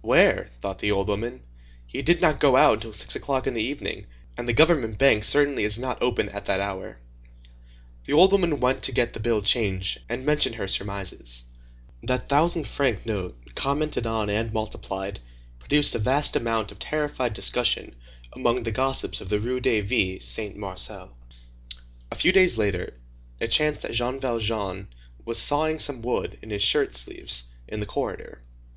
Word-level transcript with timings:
"Where?" 0.00 0.48
thought 0.60 0.78
the 0.78 0.92
old 0.92 1.08
woman. 1.08 1.42
"He 1.84 2.02
did 2.02 2.20
not 2.20 2.38
go 2.38 2.54
out 2.54 2.74
until 2.74 2.92
six 2.92 3.16
o'clock 3.16 3.48
in 3.48 3.54
the 3.54 3.62
evening, 3.64 4.06
and 4.36 4.48
the 4.48 4.52
government 4.52 4.96
bank 4.96 5.24
certainly 5.24 5.64
is 5.64 5.76
not 5.76 6.00
open 6.00 6.28
at 6.28 6.44
that 6.44 6.60
hour." 6.60 6.98
The 8.04 8.12
old 8.12 8.30
woman 8.30 8.60
went 8.60 8.84
to 8.84 8.92
get 8.92 9.12
the 9.12 9.18
bill 9.18 9.42
changed, 9.42 10.00
and 10.08 10.24
mentioned 10.24 10.54
her 10.54 10.68
surmises. 10.68 11.42
That 12.00 12.28
thousand 12.28 12.68
franc 12.68 13.04
note, 13.04 13.36
commented 13.56 14.06
on 14.06 14.30
and 14.30 14.52
multiplied, 14.52 15.18
produced 15.58 15.96
a 15.96 15.98
vast 15.98 16.36
amount 16.36 16.70
of 16.70 16.78
terrified 16.78 17.34
discussion 17.34 17.96
among 18.32 18.62
the 18.62 18.70
gossips 18.70 19.20
of 19.20 19.30
the 19.30 19.40
Rue 19.40 19.58
des 19.58 19.80
Vignes 19.80 20.24
Saint 20.24 20.54
Marcel. 20.56 21.16
A 22.08 22.14
few 22.14 22.30
days 22.30 22.56
later, 22.56 22.94
it 23.40 23.50
chanced 23.50 23.82
that 23.82 23.90
Jean 23.94 24.20
Valjean 24.20 24.86
was 25.24 25.42
sawing 25.42 25.80
some 25.80 26.02
wood, 26.02 26.38
in 26.40 26.50
his 26.50 26.62
shirt 26.62 26.94
sleeves, 26.94 27.46
in 27.66 27.80
the 27.80 27.86
corridor. 27.86 28.42